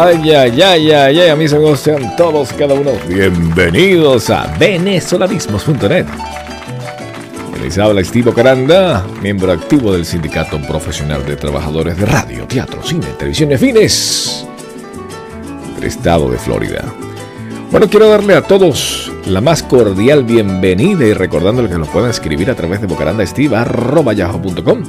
Ay, 0.00 0.30
ay, 0.30 0.62
ay, 0.62 0.92
ay, 0.92 1.18
ay, 1.18 1.36
mis 1.36 1.52
amigos, 1.52 1.80
sean 1.80 2.14
todos, 2.14 2.52
cada 2.52 2.72
uno, 2.74 2.92
bienvenidos 3.08 4.30
a 4.30 4.46
venezolanismos.net. 4.56 6.06
Les 7.60 7.76
habla 7.78 8.00
Estivo 8.00 8.32
Caranda, 8.32 9.04
miembro 9.20 9.50
activo 9.50 9.92
del 9.92 10.04
Sindicato 10.04 10.62
Profesional 10.68 11.26
de 11.26 11.34
Trabajadores 11.34 11.96
de 11.96 12.06
Radio, 12.06 12.46
Teatro, 12.46 12.80
Cine, 12.80 13.06
Televisión 13.18 13.50
y 13.50 13.56
Fines 13.56 14.46
del 15.74 15.82
estado 15.82 16.30
de 16.30 16.38
Florida. 16.38 16.84
Bueno, 17.72 17.88
quiero 17.90 18.08
darle 18.08 18.36
a 18.36 18.42
todos 18.42 19.10
la 19.26 19.40
más 19.40 19.64
cordial 19.64 20.22
bienvenida 20.22 21.06
y 21.06 21.12
recordándoles 21.12 21.72
que 21.72 21.78
nos 21.78 21.88
pueden 21.88 22.10
escribir 22.10 22.52
a 22.52 22.54
través 22.54 22.80
de 22.80 22.86
bocarandastiva.yahoo.com 22.86 24.84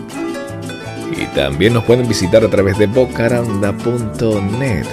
y 1.20 1.26
también 1.36 1.74
nos 1.74 1.84
pueden 1.84 2.08
visitar 2.08 2.44
a 2.44 2.50
través 2.50 2.78
de 2.78 2.88
bocaranda.net. 2.88 4.86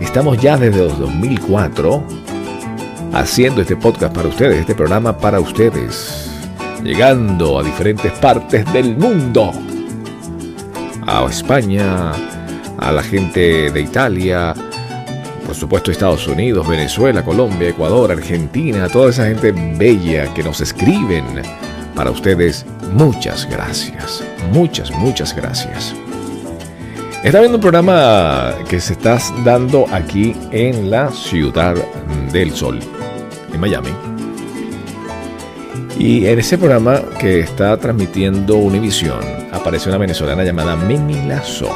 Estamos 0.00 0.38
ya 0.38 0.56
desde 0.56 0.86
el 0.86 0.98
2004 0.98 2.02
haciendo 3.12 3.62
este 3.62 3.76
podcast 3.76 4.14
para 4.14 4.28
ustedes, 4.28 4.60
este 4.60 4.74
programa 4.74 5.16
para 5.16 5.40
ustedes, 5.40 6.30
llegando 6.84 7.58
a 7.58 7.62
diferentes 7.62 8.12
partes 8.12 8.70
del 8.72 8.96
mundo, 8.96 9.52
a 11.06 11.24
España, 11.24 12.12
a 12.78 12.92
la 12.92 13.02
gente 13.02 13.70
de 13.70 13.80
Italia, 13.80 14.54
por 15.46 15.54
supuesto 15.54 15.90
Estados 15.90 16.28
Unidos, 16.28 16.68
Venezuela, 16.68 17.24
Colombia, 17.24 17.70
Ecuador, 17.70 18.12
Argentina, 18.12 18.88
toda 18.88 19.10
esa 19.10 19.26
gente 19.26 19.52
bella 19.52 20.32
que 20.34 20.42
nos 20.42 20.60
escriben. 20.60 21.24
Para 21.96 22.10
ustedes, 22.12 22.64
muchas 22.92 23.48
gracias. 23.48 24.22
Muchas, 24.52 24.90
muchas 24.92 25.34
gracias. 25.34 25.94
Está 27.22 27.40
viendo 27.40 27.56
un 27.58 27.62
programa 27.62 28.54
que 28.68 28.80
se 28.80 28.94
está 28.94 29.18
dando 29.44 29.86
aquí 29.92 30.34
en 30.50 30.90
la 30.90 31.10
Ciudad 31.10 31.74
del 32.32 32.52
Sol, 32.54 32.80
en 33.52 33.60
Miami. 33.60 33.90
Y 35.98 36.26
en 36.26 36.38
ese 36.38 36.56
programa 36.56 37.02
que 37.18 37.40
está 37.40 37.76
transmitiendo 37.76 38.56
Univision 38.56 39.20
aparece 39.52 39.90
una 39.90 39.98
venezolana 39.98 40.44
llamada 40.44 40.74
Mimi 40.76 41.26
Lazo. 41.26 41.68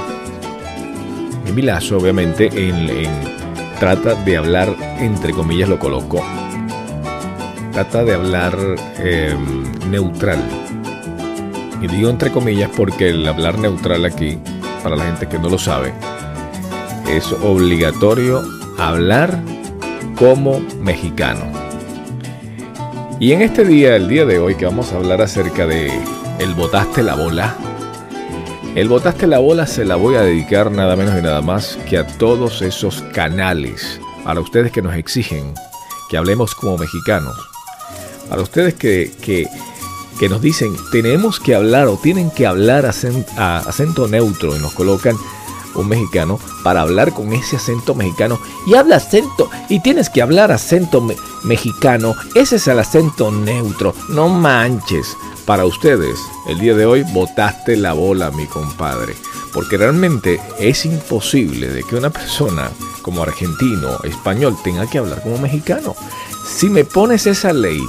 Mimi 1.44 1.60
Lazo, 1.60 1.98
obviamente, 1.98 2.46
en, 2.46 2.88
en- 2.88 3.34
trata 3.78 4.14
de 4.14 4.38
hablar, 4.38 4.74
entre 4.98 5.32
comillas, 5.34 5.68
lo 5.68 5.78
coloco. 5.78 6.24
Trata 7.72 8.02
de 8.02 8.14
hablar 8.14 8.56
eh, 8.98 9.36
neutral. 9.90 10.38
Y 11.84 11.86
digo 11.86 12.08
entre 12.08 12.32
comillas 12.32 12.70
porque 12.74 13.10
el 13.10 13.28
hablar 13.28 13.58
neutral 13.58 14.06
aquí, 14.06 14.38
para 14.82 14.96
la 14.96 15.04
gente 15.04 15.28
que 15.28 15.38
no 15.38 15.50
lo 15.50 15.58
sabe, 15.58 15.92
es 17.10 17.30
obligatorio 17.30 18.42
hablar 18.78 19.38
como 20.16 20.60
mexicano. 20.80 21.44
Y 23.20 23.32
en 23.32 23.42
este 23.42 23.66
día, 23.66 23.96
el 23.96 24.08
día 24.08 24.24
de 24.24 24.38
hoy, 24.38 24.54
que 24.54 24.64
vamos 24.64 24.92
a 24.92 24.96
hablar 24.96 25.20
acerca 25.20 25.66
de 25.66 25.92
el 26.38 26.54
botaste 26.54 27.02
la 27.02 27.16
bola. 27.16 27.54
El 28.74 28.88
botaste 28.88 29.26
la 29.26 29.40
bola 29.40 29.66
se 29.66 29.84
la 29.84 29.96
voy 29.96 30.14
a 30.14 30.22
dedicar 30.22 30.70
nada 30.70 30.96
menos 30.96 31.18
y 31.18 31.22
nada 31.22 31.42
más 31.42 31.78
que 31.86 31.98
a 31.98 32.06
todos 32.06 32.62
esos 32.62 33.02
canales, 33.12 34.00
para 34.24 34.40
ustedes 34.40 34.72
que 34.72 34.80
nos 34.80 34.94
exigen 34.94 35.52
que 36.08 36.16
hablemos 36.16 36.54
como 36.54 36.78
mexicanos, 36.78 37.36
para 38.30 38.40
ustedes 38.40 38.72
que, 38.72 39.12
que, 39.20 39.46
que 40.18 40.28
nos 40.28 40.40
dicen 40.40 40.76
tenemos 40.92 41.40
que 41.40 41.54
hablar 41.54 41.86
o 41.88 41.96
tienen 41.96 42.30
que 42.30 42.46
hablar 42.46 42.86
acento 42.86 44.08
neutro 44.08 44.56
y 44.56 44.60
nos 44.60 44.72
colocan 44.72 45.16
un 45.74 45.88
mexicano 45.88 46.38
para 46.62 46.82
hablar 46.82 47.12
con 47.12 47.32
ese 47.32 47.56
acento 47.56 47.94
mexicano 47.96 48.38
y 48.66 48.74
habla 48.74 48.96
acento 48.96 49.50
y 49.68 49.80
tienes 49.80 50.08
que 50.08 50.22
hablar 50.22 50.52
acento 50.52 51.00
me- 51.00 51.16
mexicano, 51.42 52.14
ese 52.34 52.56
es 52.56 52.68
el 52.68 52.78
acento 52.78 53.30
neutro, 53.32 53.94
no 54.08 54.28
manches. 54.28 55.16
Para 55.44 55.66
ustedes, 55.66 56.16
el 56.48 56.58
día 56.58 56.74
de 56.74 56.86
hoy 56.86 57.02
botaste 57.12 57.76
la 57.76 57.92
bola, 57.92 58.30
mi 58.30 58.46
compadre, 58.46 59.14
porque 59.52 59.76
realmente 59.76 60.40
es 60.58 60.86
imposible 60.86 61.68
de 61.68 61.82
que 61.82 61.96
una 61.96 62.08
persona 62.08 62.70
como 63.02 63.22
argentino, 63.22 63.98
español, 64.04 64.56
tenga 64.64 64.86
que 64.88 64.96
hablar 64.98 65.22
como 65.22 65.36
mexicano. 65.38 65.94
Si 66.48 66.70
me 66.70 66.84
pones 66.84 67.26
esa 67.26 67.52
ley 67.52 67.82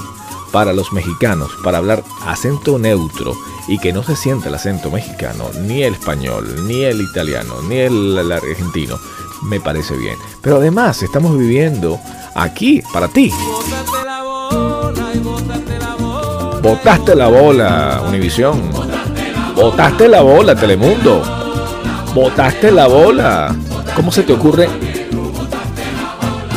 para 0.56 0.72
los 0.72 0.94
mexicanos, 0.94 1.52
para 1.66 1.80
hablar 1.80 2.02
acento 2.26 2.80
neutro 2.80 3.34
y 3.68 3.78
que 3.78 3.92
no 3.92 4.04
se 4.04 4.16
sienta 4.16 4.48
el 4.48 4.56
acento 4.56 4.90
mexicano, 4.90 5.50
ni 5.64 5.84
el 5.84 5.96
español, 5.96 6.66
ni 6.66 6.86
el 6.86 7.02
italiano, 7.02 7.62
ni 7.68 7.76
el, 7.80 8.32
argentino, 8.32 8.98
me 9.44 9.60
parece 9.60 9.98
bien. 9.98 10.16
Pero 10.42 10.56
además 10.56 11.04
estamos 11.04 11.38
viviendo 11.38 12.00
aquí 12.36 12.82
para 12.94 13.10
ti. 13.10 13.34
Botaste 16.62 17.16
la 17.18 17.28
bola, 17.28 18.02
Univisión. 18.08 18.62
Botaste 19.58 20.08
la 20.08 20.22
bola, 20.22 20.56
Telemundo. 20.56 21.22
Botaste 22.14 22.72
la 22.72 22.88
bola. 22.88 23.54
¿Cómo 23.94 24.10
se 24.10 24.24
te 24.24 24.32
ocurre 24.32 24.70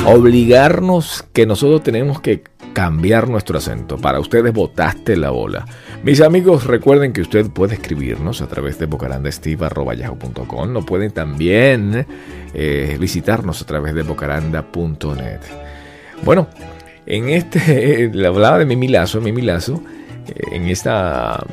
obligarnos 0.06 1.24
que 1.32 1.46
nosotros 1.46 1.82
tenemos 1.82 2.20
que 2.20 2.44
cambiar 2.72 3.28
nuestro 3.28 3.58
acento? 3.58 3.96
Para 3.98 4.20
ustedes 4.20 4.52
botaste 4.52 5.16
la 5.16 5.30
bola. 5.30 5.66
Mis 6.02 6.20
amigos, 6.20 6.64
recuerden 6.64 7.12
que 7.12 7.20
usted 7.20 7.50
puede 7.50 7.74
escribirnos 7.74 8.40
a 8.42 8.46
través 8.46 8.78
de 8.78 8.86
bocarandastiva.yahoo.com. 8.86 10.72
No 10.72 10.84
pueden 10.84 11.10
también 11.12 12.06
eh, 12.54 12.96
visitarnos 13.00 13.62
a 13.62 13.66
través 13.66 13.94
de 13.94 14.02
bocaranda.net. 14.02 15.40
Bueno, 16.24 16.48
en 17.06 17.28
este, 17.30 18.10
le 18.12 18.26
hablaba 18.26 18.58
de 18.58 18.66
Mimi 18.66 18.88
Lazo, 18.88 19.20
Mimi 19.20 19.42
Lazo, 19.42 19.82
eh, 20.26 20.40
en 20.52 20.68
esta 20.68 21.44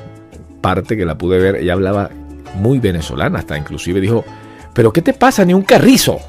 parte 0.61 0.97
que 0.97 1.05
la 1.05 1.17
pude 1.17 1.39
ver, 1.39 1.55
ella 1.55 1.73
hablaba 1.73 2.09
muy 2.55 2.79
venezolana, 2.79 3.39
hasta 3.39 3.57
inclusive 3.57 4.01
dijo, 4.01 4.25
pero 4.73 4.91
¿qué 4.91 5.01
te 5.01 5.13
pasa? 5.13 5.45
Ni 5.45 5.53
un 5.53 5.61
carrizo. 5.61 6.19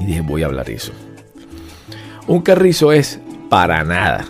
Y 0.00 0.06
dije, 0.06 0.20
voy 0.20 0.42
a 0.42 0.46
hablar 0.46 0.70
eso. 0.70 0.92
Un 2.26 2.42
carrizo 2.42 2.92
es 2.92 3.18
para 3.50 3.84
nada. 3.84 4.24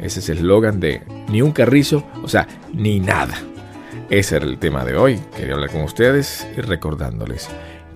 Ese 0.00 0.18
es 0.18 0.28
el 0.30 0.38
eslogan 0.38 0.80
de 0.80 1.02
ni 1.28 1.42
un 1.42 1.52
carrizo, 1.52 2.02
o 2.24 2.28
sea, 2.28 2.48
ni 2.72 2.98
nada. 2.98 3.34
Ese 4.10 4.36
era 4.36 4.46
el 4.46 4.58
tema 4.58 4.84
de 4.84 4.96
hoy. 4.96 5.20
Quería 5.36 5.54
hablar 5.54 5.70
con 5.70 5.82
ustedes 5.82 6.48
y 6.56 6.60
recordándoles 6.62 7.48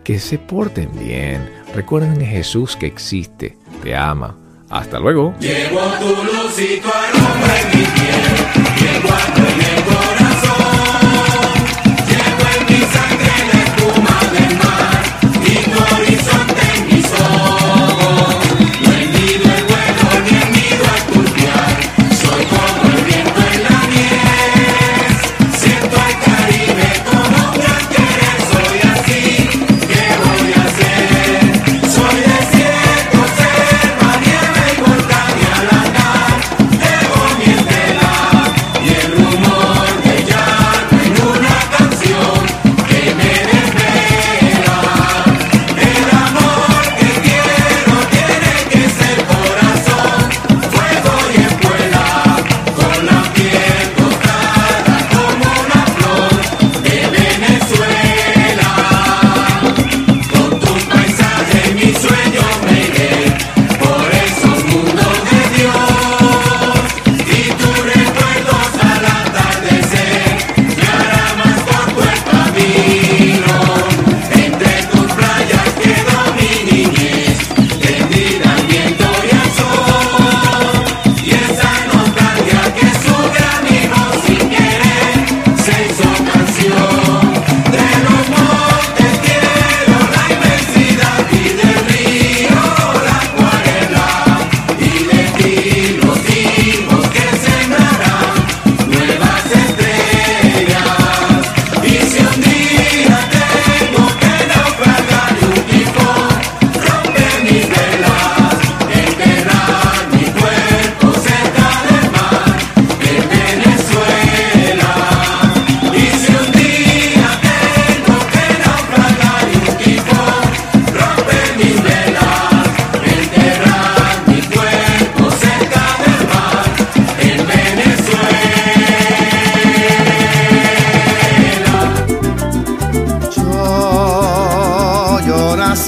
que 0.04 0.20
se 0.20 0.38
porten 0.38 0.90
bien. 0.98 1.48
Recuerden 1.74 2.20
a 2.22 2.26
Jesús 2.26 2.76
que 2.76 2.86
existe, 2.86 3.56
te 3.82 3.96
ama. 3.96 4.36
Hasta 4.68 5.00
luego. 5.00 5.34
Llevo 5.40 5.80
tu 5.98 6.08
lucito 6.08 6.88
aroma 6.88 7.58
en 7.60 7.78
mi 7.78 7.84
piel, 7.84 8.22
llevo 8.78 9.08
algo 9.12 9.48
en 9.48 10.21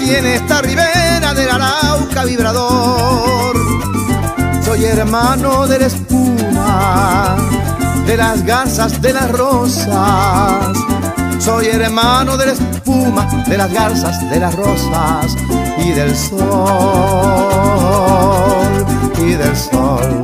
nací 0.05 0.15
en 0.15 0.27
esta 0.27 0.61
ribera 0.61 1.35
del 1.35 1.51
Arauca 1.51 2.25
vibrador. 2.25 3.57
Soy 4.65 4.85
hermano 4.85 5.67
de 5.67 5.79
la 5.79 5.87
espuma, 5.87 7.37
de 8.07 8.17
las 8.17 8.45
garzas, 8.45 9.01
de 9.01 9.13
las 9.13 9.31
rosas. 9.31 10.77
Soy 11.39 11.67
hermano 11.67 12.37
de 12.37 12.47
la 12.47 12.53
espuma, 12.53 13.27
de 13.47 13.59
las 13.59 13.73
garzas, 13.73 14.31
de 14.31 14.41
las 14.41 14.55
rosas 14.55 15.37
y 15.79 15.91
del 15.91 16.17
sol, 16.17 16.39
y 19.19 19.33
del 19.35 19.57
sol. 19.57 20.23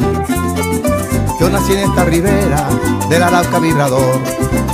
Yo 1.38 1.50
nací 1.50 1.73
en 1.73 1.91
esta 1.91 2.05
ribera 2.05 2.69
del 3.09 3.23
Arauca 3.23 3.59
vibrador. 3.59 4.21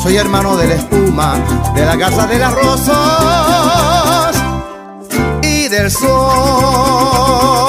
Soy 0.03 0.17
hermano 0.17 0.57
de 0.57 0.69
la 0.69 0.75
espuma, 0.75 1.35
de 1.75 1.85
las 1.85 1.97
garzas, 1.97 2.29
de 2.29 2.39
las 2.39 2.55
rosas 2.55 4.07
y 4.13 4.16
del 5.77 5.91
sol. 5.91 7.66